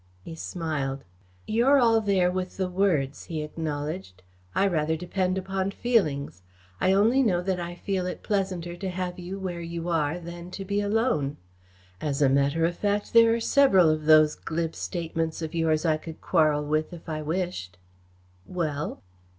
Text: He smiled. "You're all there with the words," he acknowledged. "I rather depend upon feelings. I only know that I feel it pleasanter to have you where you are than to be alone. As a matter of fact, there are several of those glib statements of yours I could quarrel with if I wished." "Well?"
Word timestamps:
He 0.23 0.33
smiled. 0.33 1.03
"You're 1.45 1.77
all 1.77 2.01
there 2.01 2.31
with 2.31 2.57
the 2.57 2.67
words," 2.67 3.25
he 3.25 3.43
acknowledged. 3.43 4.23
"I 4.55 4.65
rather 4.65 4.97
depend 4.97 5.37
upon 5.37 5.69
feelings. 5.69 6.41
I 6.79 6.91
only 6.91 7.21
know 7.21 7.43
that 7.43 7.59
I 7.59 7.75
feel 7.75 8.07
it 8.07 8.23
pleasanter 8.23 8.75
to 8.75 8.89
have 8.89 9.19
you 9.19 9.37
where 9.37 9.61
you 9.61 9.89
are 9.89 10.19
than 10.19 10.49
to 10.57 10.65
be 10.65 10.81
alone. 10.81 11.37
As 12.01 12.19
a 12.19 12.29
matter 12.29 12.65
of 12.65 12.75
fact, 12.77 13.13
there 13.13 13.31
are 13.35 13.39
several 13.39 13.91
of 13.91 14.05
those 14.05 14.33
glib 14.33 14.73
statements 14.75 15.43
of 15.43 15.53
yours 15.53 15.85
I 15.85 15.97
could 15.97 16.19
quarrel 16.19 16.65
with 16.65 16.93
if 16.93 17.07
I 17.07 17.21
wished." 17.21 17.77
"Well?" 18.47 19.03